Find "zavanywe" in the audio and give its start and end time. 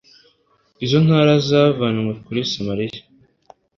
1.47-2.11